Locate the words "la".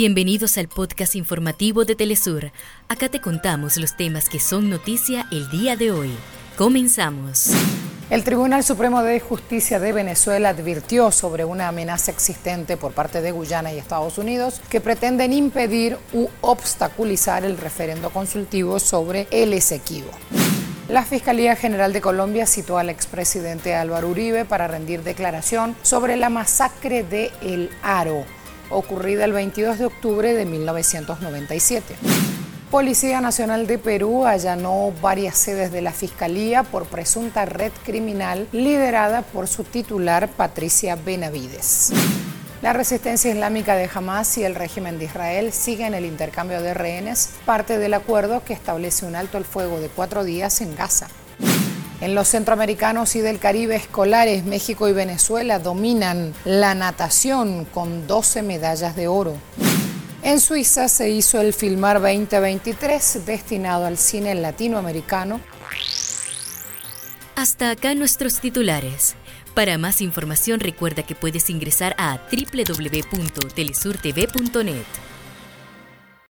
20.88-21.04, 26.16-26.30, 35.80-35.92, 42.60-42.72, 56.44-56.76